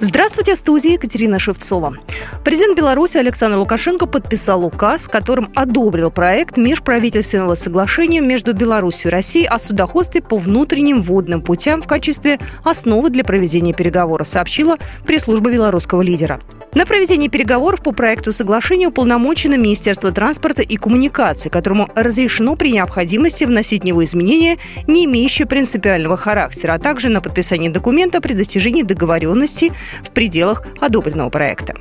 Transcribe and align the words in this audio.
Здравствуйте, 0.00 0.54
в 0.54 0.58
студии 0.58 0.92
Екатерина 0.92 1.40
Шевцова. 1.40 1.96
Президент 2.44 2.78
Беларуси 2.78 3.16
Александр 3.16 3.58
Лукашенко 3.58 4.06
подписал 4.06 4.64
указ, 4.64 5.08
которым 5.08 5.50
одобрил 5.56 6.12
проект 6.12 6.56
межправительственного 6.56 7.56
соглашения 7.56 8.20
между 8.20 8.54
Беларусью 8.54 9.10
и 9.10 9.12
Россией 9.12 9.46
о 9.46 9.58
судоходстве 9.58 10.22
по 10.22 10.36
внутренним 10.36 11.02
водным 11.02 11.42
путям 11.42 11.82
в 11.82 11.88
качестве 11.88 12.38
основы 12.62 13.10
для 13.10 13.24
проведения 13.24 13.72
переговоров, 13.72 14.28
сообщила 14.28 14.76
пресс-служба 15.04 15.50
белорусского 15.50 16.02
лидера. 16.02 16.38
На 16.74 16.86
проведение 16.86 17.28
переговоров 17.28 17.82
по 17.82 17.92
проекту 17.92 18.30
соглашения 18.30 18.88
уполномочено 18.88 19.56
Министерство 19.56 20.12
транспорта 20.12 20.62
и 20.62 20.76
коммуникаций, 20.76 21.50
которому 21.50 21.88
разрешено 21.96 22.56
при 22.56 22.70
необходимости 22.72 23.44
вносить 23.44 23.82
в 23.82 23.84
него 23.84 24.04
изменения, 24.04 24.58
не 24.86 25.06
имеющие 25.06 25.46
принципиального 25.48 26.16
характера, 26.16 26.74
а 26.74 26.78
также 26.78 27.08
на 27.08 27.20
подписание 27.20 27.70
документа 27.70 28.20
при 28.20 28.34
достижении 28.34 28.82
договоренности 28.82 29.72
в 30.02 30.10
пределах 30.10 30.62
одобренного 30.80 31.30
проекта. 31.30 31.74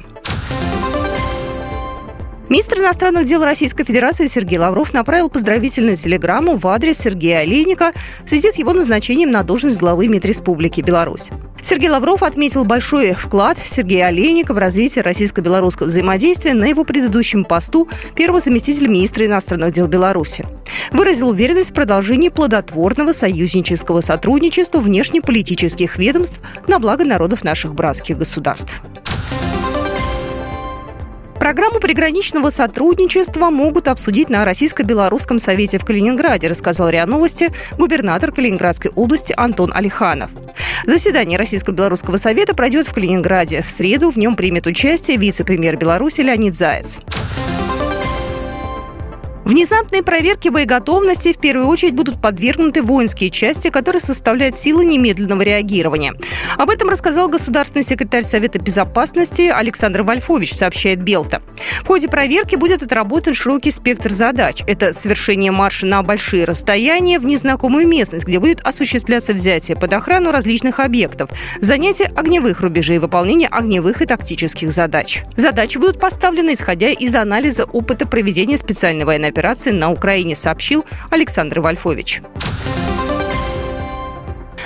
Министр 2.49 2.79
иностранных 2.79 3.25
дел 3.25 3.43
Российской 3.43 3.83
Федерации 3.83 4.27
Сергей 4.27 4.57
Лавров 4.57 4.93
направил 4.93 5.29
поздравительную 5.29 5.97
телеграмму 5.97 6.55
в 6.55 6.65
адрес 6.69 6.97
Сергея 6.97 7.39
Олейника 7.39 7.91
в 8.23 8.29
связи 8.29 8.51
с 8.51 8.57
его 8.57 8.71
назначением 8.71 9.31
на 9.31 9.43
должность 9.43 9.77
главы 9.77 10.07
МИД 10.07 10.25
Республики 10.25 10.79
Беларусь. 10.79 11.29
Сергей 11.61 11.89
Лавров 11.89 12.23
отметил 12.23 12.63
большой 12.63 13.11
вклад 13.11 13.57
Сергея 13.65 14.05
Олейника 14.07 14.53
в 14.53 14.57
развитие 14.57 15.03
российско-белорусского 15.03 15.87
взаимодействия 15.87 16.53
на 16.53 16.63
его 16.63 16.85
предыдущем 16.85 17.43
посту 17.43 17.89
первого 18.15 18.39
заместителя 18.39 18.87
министра 18.87 19.25
иностранных 19.25 19.73
дел 19.73 19.87
Беларуси. 19.87 20.45
Выразил 20.93 21.27
уверенность 21.27 21.71
в 21.71 21.73
продолжении 21.73 22.29
плодотворного 22.29 23.11
союзнического 23.11 23.99
сотрудничества 23.99 24.79
внешнеполитических 24.79 25.97
ведомств 25.97 26.39
на 26.65 26.79
благо 26.79 27.03
народов 27.03 27.43
наших 27.43 27.73
братских 27.73 28.17
государств. 28.17 28.81
Программу 31.47 31.79
приграничного 31.79 32.49
сотрудничества 32.49 33.49
могут 33.49 33.87
обсудить 33.87 34.27
на 34.27 34.43
Российско-Белорусском 34.43 35.39
совете 35.39 35.79
в 35.79 35.85
Калининграде, 35.85 36.49
рассказал 36.49 36.89
РИА 36.89 37.05
Новости 37.05 37.53
губернатор 37.77 38.33
Калининградской 38.33 38.91
области 38.93 39.33
Антон 39.37 39.71
Алиханов. 39.73 40.29
Заседание 40.85 41.39
Российско-Белорусского 41.39 42.17
совета 42.17 42.53
пройдет 42.53 42.89
в 42.89 42.93
Калининграде. 42.93 43.61
В 43.61 43.67
среду 43.67 44.11
в 44.11 44.17
нем 44.17 44.35
примет 44.35 44.67
участие 44.67 45.15
вице-премьер 45.15 45.77
Беларуси 45.77 46.19
Леонид 46.19 46.53
Заяц. 46.53 46.97
Внезапной 49.47 50.03
проверке 50.03 50.51
боеготовности 50.51 51.31
в 51.31 51.37
первую 51.37 51.69
очередь 51.69 51.93
будут 51.93 52.21
подвергнуты 52.21 52.81
воинские 52.81 53.29
части, 53.29 53.69
которые 53.69 54.01
составляют 54.01 54.57
силы 54.57 54.83
немедленного 54.83 55.41
реагирования. 55.41 56.15
Об 56.57 56.69
этом 56.69 56.89
рассказал 56.89 57.29
государственный 57.29 57.85
секретарь 57.85 58.25
Совета 58.25 58.59
Безопасности 58.59 59.43
Александр 59.43 60.03
Вольфович, 60.03 60.53
сообщает 60.53 61.01
Белта. 61.01 61.41
В 61.81 61.87
ходе 61.87 62.09
проверки 62.09 62.57
будет 62.57 62.83
отработан 62.83 63.33
широкий 63.33 63.71
спектр 63.71 64.11
задач. 64.11 64.63
Это 64.67 64.91
совершение 64.91 65.53
марша 65.53 65.85
на 65.85 66.03
большие 66.03 66.43
расстояния 66.43 67.17
в 67.17 67.23
незнакомую 67.23 67.87
местность, 67.87 68.27
где 68.27 68.39
будет 68.39 68.59
осуществляться 68.67 69.33
взятие 69.33 69.77
под 69.77 69.93
охрану 69.93 70.31
различных 70.31 70.81
объектов, 70.81 71.29
занятие 71.61 72.11
огневых 72.17 72.59
рубежей, 72.59 72.99
выполнение 72.99 73.47
огневых 73.47 74.01
и 74.01 74.05
тактических 74.05 74.73
задач. 74.73 75.23
Задачи 75.37 75.77
будут 75.77 76.01
поставлены, 76.01 76.53
исходя 76.53 76.89
из 76.89 77.15
анализа 77.15 77.63
опыта 77.63 78.05
проведения 78.05 78.57
специальной 78.57 79.05
военной 79.05 79.36
операции 79.37 79.71
на 79.71 79.91
Украине, 79.91 80.35
сообщил 80.35 80.83
Александр 81.11 81.59
Вольфович. 81.59 82.21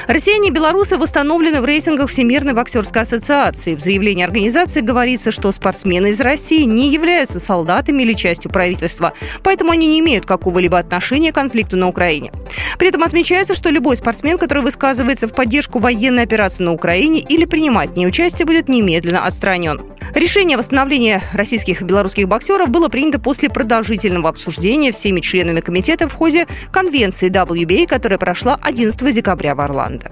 Россияне 0.07 0.49
и 0.49 0.51
белорусы 0.51 0.97
восстановлены 0.97 1.61
в 1.61 1.65
рейтингах 1.65 2.09
Всемирной 2.09 2.53
боксерской 2.53 3.03
ассоциации. 3.03 3.75
В 3.75 3.79
заявлении 3.79 4.25
организации 4.25 4.81
говорится, 4.81 5.31
что 5.31 5.51
спортсмены 5.51 6.09
из 6.09 6.19
России 6.19 6.63
не 6.63 6.91
являются 6.91 7.39
солдатами 7.39 8.03
или 8.03 8.13
частью 8.13 8.51
правительства, 8.51 9.13
поэтому 9.43 9.71
они 9.71 9.87
не 9.87 9.99
имеют 9.99 10.25
какого-либо 10.25 10.79
отношения 10.79 11.31
к 11.31 11.35
конфликту 11.35 11.77
на 11.77 11.87
Украине. 11.87 12.31
При 12.77 12.89
этом 12.89 13.03
отмечается, 13.03 13.55
что 13.55 13.69
любой 13.69 13.95
спортсмен, 13.95 14.37
который 14.37 14.63
высказывается 14.63 15.27
в 15.27 15.33
поддержку 15.33 15.79
военной 15.79 16.23
операции 16.23 16.63
на 16.63 16.73
Украине 16.73 17.21
или 17.21 17.45
принимать 17.45 17.91
в 17.91 17.95
ней 17.95 18.07
участие, 18.07 18.45
будет 18.45 18.67
немедленно 18.67 19.25
отстранен. 19.25 19.81
Решение 20.13 20.55
о 20.55 20.57
восстановлении 20.57 21.21
российских 21.33 21.81
и 21.81 21.85
белорусских 21.85 22.27
боксеров 22.27 22.69
было 22.69 22.89
принято 22.89 23.19
после 23.19 23.49
продолжительного 23.49 24.29
обсуждения 24.29 24.91
всеми 24.91 25.21
членами 25.21 25.61
комитета 25.61 26.09
в 26.09 26.13
ходе 26.13 26.47
конвенции 26.71 27.29
WBA, 27.29 27.87
которая 27.87 28.19
прошла 28.19 28.59
11 28.61 29.15
декабря 29.15 29.55
в 29.55 29.61
Орландо. 29.61 30.11